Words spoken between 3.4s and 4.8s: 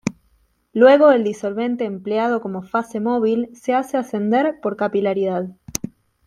se hace ascender por